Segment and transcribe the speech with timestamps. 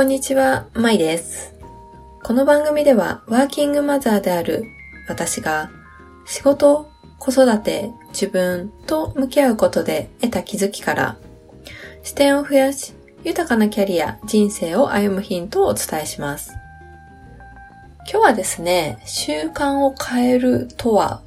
[0.00, 1.54] こんにちは、まいです。
[2.24, 4.64] この番組ではワーキングマザーである
[5.08, 5.70] 私が
[6.24, 11.18] 仕事、子育て、自分と向き合うことで得た気づきから
[12.02, 12.94] 視点を増やし
[13.24, 16.54] 豊かなキャリア、人生を歩むヒントをお伝えします。
[18.10, 21.20] 今日はですね、習慣を変えるとは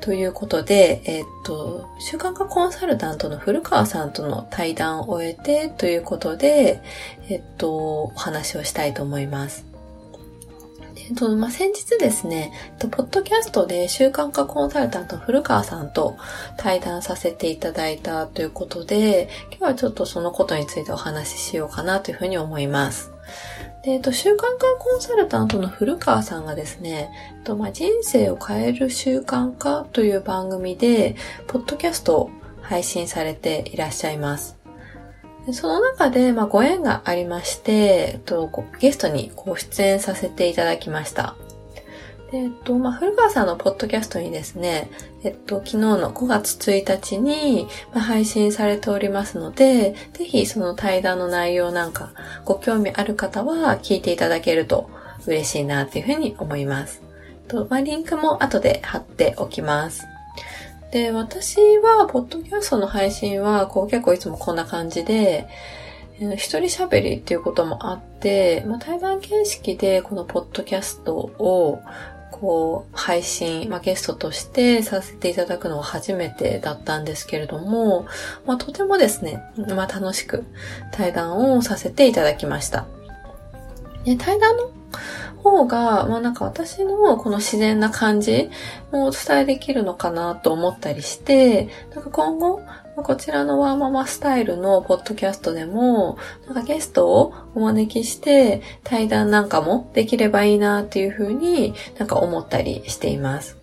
[0.00, 6.80] ということで、えっと、習慣化コンサルタントの古川さんとの対談を終えてということで、
[7.28, 9.66] えっと、お話をしたいと思います。
[11.08, 16.16] えっと、まあ、先日ですね、ポッドキャストで習慣化コンサルタントの古川さんと
[16.56, 23.10] 対談させていただいたということで、今日はちょっとそのことについてお話ししようかなというふうに思います。
[23.84, 24.44] で、えっと、習慣化
[24.78, 34.58] コンサルタントの古川さんがですね、えっと、まあ、人生を変える習慣化という番組で、ポッドキャストを配信されていらっしゃいます。
[35.52, 41.36] その中で、まあ、ご縁がありまして、えっと、ゲストにご出演させていただきました。
[42.30, 44.90] えっと、まあ、古川さんのポッドキャストにですね、
[45.24, 52.12] えっと、昨日の5月1日に、配信されておりますので、ぜひその対談の内容なんか
[52.44, 54.90] ご興味ある方は聞いていただけると
[55.26, 57.02] 嬉しいなというふうに思います。
[57.48, 60.06] とまあ、リンクも後で貼っておきます。
[60.92, 65.48] で、私は、ポッドキャストの配信は、こう結構いつもこんな感じで、
[66.20, 71.80] 一人喋りっていうこともあって、まあ、対談形式でこのポッドキャストを、
[72.40, 78.06] こう、配信、まあ、ゲストとしてさせていただくのは初めてだったんですけれども、
[78.46, 80.44] まあ、とてもですね、まあ、楽しく
[80.92, 82.86] 対談をさせていただきました。
[84.04, 84.70] で対談の
[85.42, 88.50] 方が、まあなんか私のこの自然な感じ
[88.90, 92.60] もお伝えできるのかなと思ったりして、なんか今後、
[93.02, 103.58] こちらのワーママスタイルのポッドキャストでも、なんかゲストをお招きして対談なんかもできればいいなっていうふうになんか思ったりしています。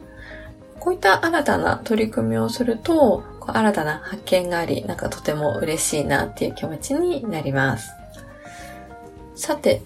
[0.79, 7.91] こういった新たな取り組みをすると、新たな発見があり、なんかとても嬉しいなっていう気持ちになります。
[9.35, 9.81] さて、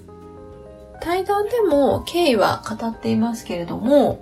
[1.01, 4.19] 対談でも経緯は語っていますけれども、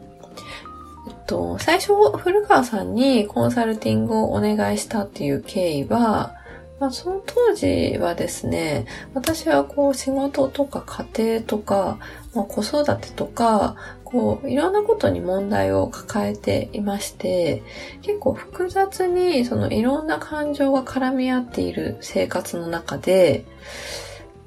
[1.27, 6.33] と、最初、古川さんにコンサルティングをお願いしたっていう経緯は、
[6.79, 10.83] まあ、その当時はですね、私はこう仕事とか
[11.13, 11.97] 家庭とか、
[12.33, 17.63] まあ、子育てとか、こういろんなことに問題を抱えていまして、
[18.03, 23.44] 結構複雑にそのいろんな感情が絡み合っている生活の中で、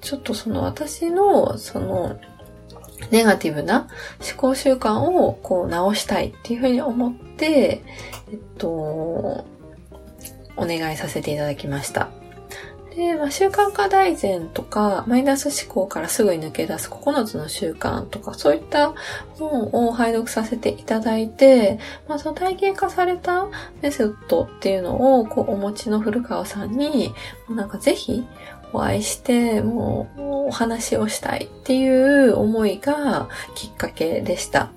[0.00, 2.16] ちょっとその私のその
[3.10, 3.88] ネガティブな
[4.20, 7.82] 思考習慣をこう直したいっていうふうに思って、
[8.30, 9.46] えっと、お
[10.58, 12.10] 願いさせていただきました。
[12.94, 18.94] で、まあ、習慣化大全とか、マイナス思考からすぐに抜け出す9つの習慣とか、そういった
[19.38, 21.78] 本を拝読させていただいて、
[22.08, 23.46] まあ、その体系化された
[23.80, 27.12] メソッドっていうのをこうお持ちの古川さんに、
[27.48, 28.26] なんかぜひ
[28.72, 34.70] お会いして、もうお話をしたいっていう思いがきっかけでした。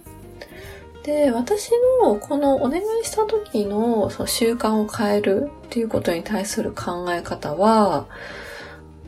[1.03, 1.71] で、私
[2.01, 8.07] のこのお願いした時のその習慣を変えるっていうことに対する考え方は、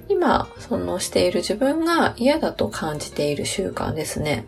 [0.10, 4.46] 今、そのしている自分が嫌だと感じている習慣ですね。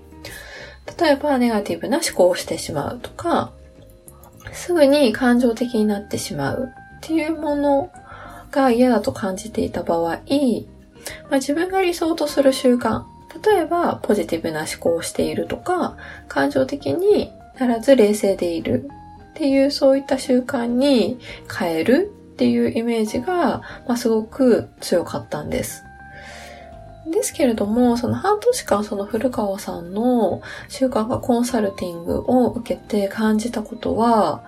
[0.99, 3.51] 例えば、ネガティブな思考をしてしまうとか、
[4.51, 7.91] すぐに感情的になってしまうっていうもの
[8.51, 10.19] が嫌だと感じていた場合、まあ、
[11.35, 13.03] 自分が理想とする習慣、
[13.45, 15.97] 例えばポジティブな思考をしているとか、
[16.27, 18.89] 感情的にならず冷静でいる
[19.31, 21.19] っていうそういった習慣に
[21.57, 25.83] 変えるっていうイメージが、まあ、すごく強かったんです。
[27.11, 34.43] ですけれども、その半年間その古川さんの習慣化コンサルティングを受けて感じたことは、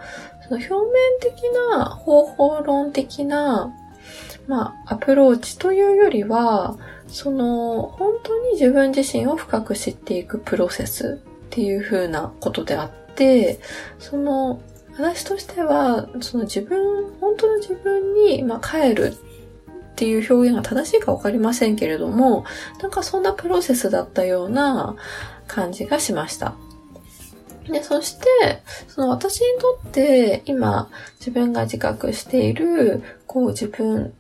[0.48, 0.84] その表面
[1.22, 1.44] 的
[1.78, 3.74] な方法論的な、
[4.50, 6.75] まあ、アプローチというよりは、
[7.07, 13.60] その、本当に自分自身を深く知っていくプロセスっていう風なことであって、
[14.00, 14.60] その、
[14.98, 19.13] 私としては、その自分、本当の自分に、まあ、帰る
[19.92, 22.44] っていう表現が正しいかわかりませんけれども、
[22.81, 24.96] なんかそんなプロセスだったような
[25.46, 26.56] 感じがしました。
[27.68, 28.25] で、そして、
[28.88, 34.13] その私にとって今自分が自覚している、こう自分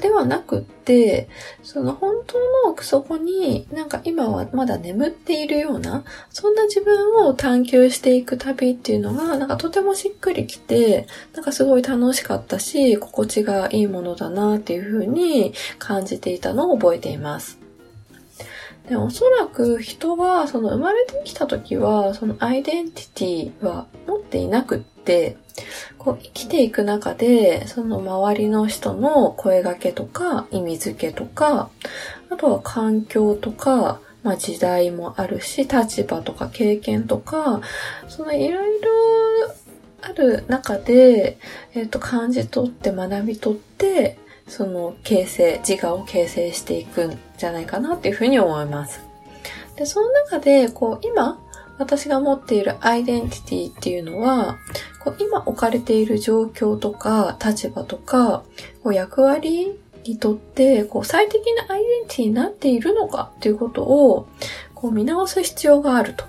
[0.00, 1.28] ではなくって、
[1.62, 17.65] その本当の奥底になんか今はまだ眠っているような、そんな自分を探求していく旅っていうのが、なんかとてもしっくりきて、なんかすごい楽しかったし、心地がいいものだなっていうふうに感じていたのを覚えています。
[18.88, 25.36] でおそらく人は、その生まれてきた時は、そのアイデンティティは持っていなくって、
[25.98, 31.70] こう生きていく中で、その周りの人の声掛けとか、意味付けとか、
[32.30, 37.60] あとは環境とか、まあ時代もあるし、立場とか経験とか、
[38.08, 38.88] そのいろいろ
[40.02, 41.38] ある中で、
[41.74, 49.00] えっ、ー、と、感じ取って学び取って、その形成、自我を形成していくんじゃないかなっていうふうに思います。
[49.76, 51.38] で、その中で、こう、今、
[51.78, 54.56] 私が持っているアイデンティティっていうのは、
[55.04, 58.42] こう今置かれている状況とか立場とか、
[58.82, 64.26] こう役割にとって、こう最適なアイデンティティになっているのかっていうことを、
[64.74, 66.24] こう見直す必要があると。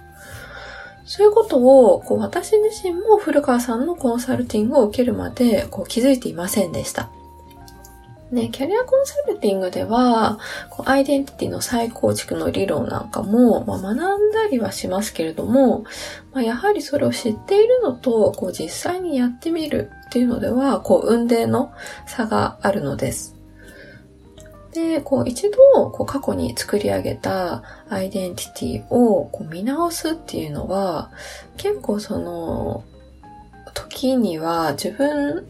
[1.06, 7.10] そういうことを、こう私自身も古川さんのコンサルティングを受けるまで、こう気づいていませんでした。
[8.32, 10.40] ね、キャリアコンサルティングでは、
[10.70, 15.86] こうアイデンティティの再構築の理論なんかも、まあ、学んだりはしますけれども、
[16.34, 21.72] まあ、やはりそれを知っているのと、こう実際にやってみるっていうのでは、こう運命の
[22.06, 23.36] 差があるのです。
[24.74, 31.12] で、こう一度、こう過去に作り上げたアイデンティティをこう見直すっていうのは、
[31.56, 32.84] 結構その、
[33.74, 35.48] 時には自分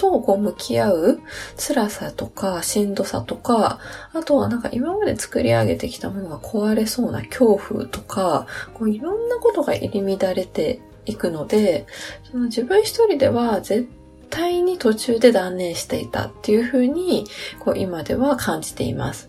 [0.00, 1.20] とこう向き合う
[1.58, 3.78] 辛さとかしんどさとか、
[4.14, 11.86] あとはなんか今まで作り上げてきたものが壊れそうな恐怖とか、こういろんなことが入り乱れていくので、
[12.30, 13.90] その自分一人では絶
[14.30, 17.26] 対に途中で断念していたっていうふうに、
[17.58, 19.28] こう今では感じています。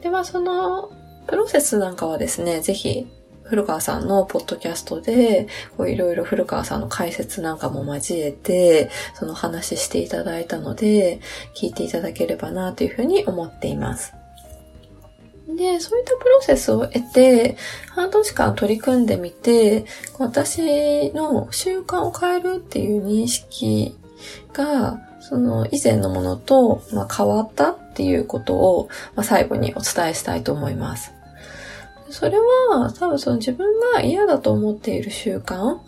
[0.00, 0.92] で、まあその
[1.26, 3.08] プロセスなんかはですね、ぜひ
[3.44, 5.46] 古川さんのポッドキャストで、
[5.78, 11.20] いろいろ古川さんの解説なんかも交えて、その話していただいたので、
[11.54, 14.14] 聞いていただければなというふうに思っています。
[15.56, 17.56] で、そういったプロセスを得て、
[17.90, 19.84] 半年間取り組んでみて、
[20.18, 23.96] 私の習慣を変えるっていう認識
[24.52, 31.12] が、その以前のものと、まあ、変わったっていうことを、まあ、最後にお伝えしたいと思います。
[32.12, 35.78] それは多分その自分が嫌だと思っている習慣っ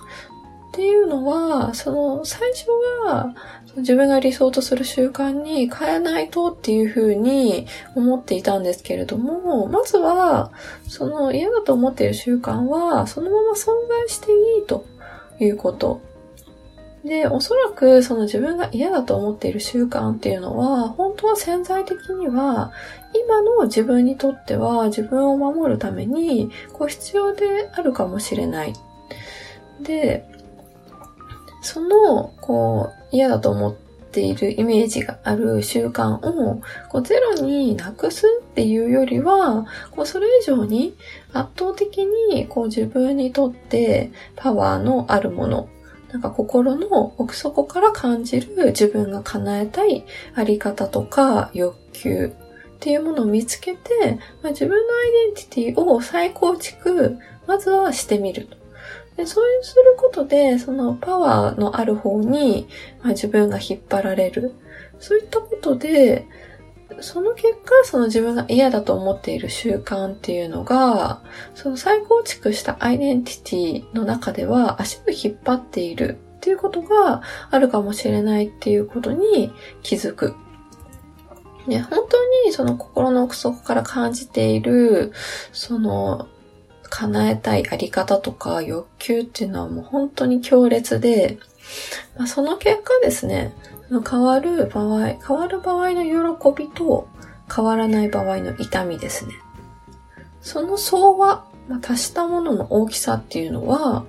[0.72, 2.66] ていうのは、その最初
[3.04, 3.34] は
[3.76, 10.50] 自分が理想とする習慣に変えないとっていうふうに思っていたんですけれども、まずは
[10.88, 14.86] その嫌だと思っている習慣はそのまま存在していいと
[15.38, 16.13] いうこと。
[17.04, 22.72] で、おそらくその自分が嫌だと思っている習慣っていうのは、本当は潜在的には、
[23.14, 28.72] 今の自分にとっては自分を守るために、こう必要であるかもしれない。
[29.82, 30.24] で、
[31.60, 40.94] その、こう、嫌だと思っているイメージがある習慣を、こうゼロになくすっていうよりは、こうそれ以上に
[41.34, 45.68] 圧倒的に、こう自分にとってパワーのあるもの
[46.14, 50.04] なんか心の奥底から感じる自分が叶えたい
[50.36, 52.32] あり方とか欲求
[52.76, 57.18] っていうものを見つけて、まあ、自分のアイデンティティを再構築、
[57.48, 58.56] まずはしてみると。
[59.16, 62.68] でそういうすることで、そのパワーのある方に、
[63.00, 64.52] まあ、自分が引っ張られる。
[65.00, 66.28] そういったことで、
[67.00, 71.22] その結果、その自分が嫌だと思っている習慣っていうのが、
[71.54, 80.34] その再構築したアイデンティティの中では足を引っ張っているっていうことがあるかもしれないっていうことに気づく。
[81.66, 85.12] ね、本当にその心の奥底から感じている、
[85.52, 86.28] その
[86.90, 91.38] 叶えたいあり方とか欲求っていうのはもう本当に強烈で、
[92.16, 93.52] まあ、その結果ですね、
[94.02, 97.08] 変わる場合、変わる場合の喜びと
[97.54, 99.34] 変わらない場合の痛みですね。
[100.40, 104.04] その相和、まあ、足したものの大きさっていうのは、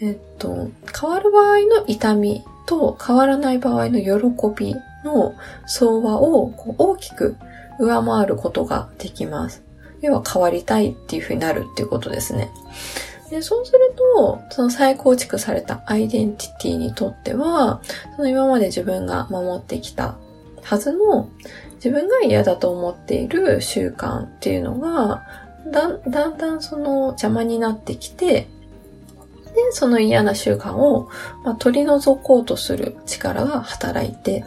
[0.00, 0.70] えっと、
[1.00, 5.34] 変わる場合の痛みと変わらない場合の喜びの
[5.66, 7.36] 相和をこう大きく
[7.78, 9.62] 上回ることができます。
[10.00, 12.50] 要は変わりたいっていう風になるっていうことですね。
[13.30, 17.80] で、そうすると、その再構築されたアイデンティティにとっては、
[18.16, 20.16] その今まで自分が守ってきた
[20.62, 21.28] はずの、
[21.76, 25.24] 自分が嫌だと思っている習慣っていうのが、
[25.66, 28.48] だだんだんその邪魔になってきて、
[29.54, 31.08] で、その嫌な習慣を、
[31.44, 34.44] まあ、取り除こうとする力が働いて、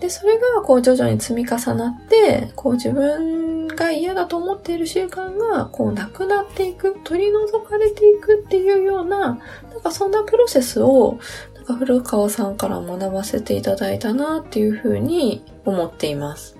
[0.00, 9.38] で、それがこう徐々に積み重なって、こう自分が嫌だと思っている習慣がこうなくなっていく、取り除かれていくっていうような、
[9.70, 11.18] なんかそんなプロセスを、
[11.54, 16.56] なんか古川さんから学ばせていただいたなっていうふうに思っています。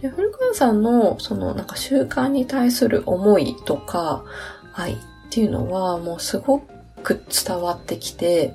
[0.00, 4.24] で、古川さんの、その、なんか習慣に対する思いとか、
[4.74, 4.96] 愛っ
[5.30, 6.60] ていうのは、もうすご
[7.02, 8.54] く伝わってきて、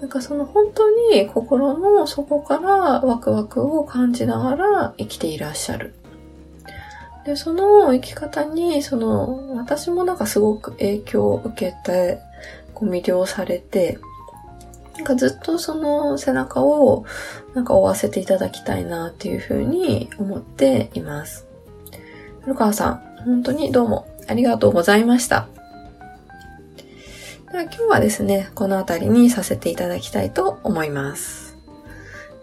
[0.00, 5.94] なんかその本当に心の底からワクワクを感じながら生きていらっしゃる。
[7.24, 12.20] で、その生き方に、その、私もなんかすごく影響を受けて、
[12.74, 13.98] こう魅了されて、
[14.96, 17.04] なんかずっとその背中を
[17.54, 21.46] なんか追わせていただきたいなっていうふうに思っています。
[22.42, 25.48] 古川さん、本当にどうもありがとうございました。
[27.62, 31.56] 今日はですね、この辺りにさせていただきたいと思います。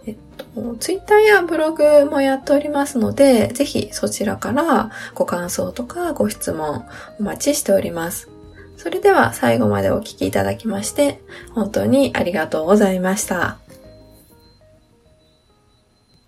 [0.06, 6.86] えっと、ツイッターやブログもやっておりますので、ぜひそちらからご感想とかご質問
[7.20, 8.30] お待ちしております。
[8.78, 11.22] それでは最後までお聴きいただきまして、
[11.54, 13.58] 本当にありがとうございました。